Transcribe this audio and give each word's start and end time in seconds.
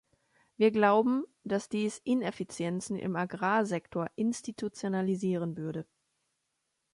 Wir 0.57 0.71
glauben, 0.71 1.25
dass 1.43 1.69
dies 1.69 1.99
Ineffizienzen 1.99 2.97
im 2.97 3.15
Agrarsektor 3.15 4.09
institutionalisieren 4.15 5.57
würde. 5.57 5.85